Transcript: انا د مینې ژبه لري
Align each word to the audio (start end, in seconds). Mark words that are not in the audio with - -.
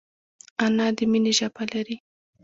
انا 0.65 0.87
د 0.97 0.99
مینې 1.11 1.31
ژبه 1.39 1.63
لري 1.73 1.95